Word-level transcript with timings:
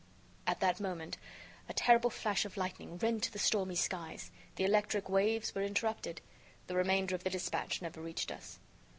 At 0.47 0.61
that 0.61 0.79
moment, 0.79 1.17
a 1.69 1.75
terrible 1.75 2.09
flash 2.09 2.43
of 2.43 2.57
lightning 2.57 2.97
rent 2.97 3.29
the 3.31 3.37
stormy 3.37 3.75
skies. 3.75 4.31
The 4.55 4.63
electric 4.63 5.07
waves 5.07 5.53
were 5.53 5.61
interrupted. 5.61 6.21
The 6.65 6.73
remainder 6.75 7.13
of 7.13 7.23
the 7.23 7.29
dispatch 7.29 7.83
never 7.83 8.01
reached 8.01 8.31
us. 8.31 8.57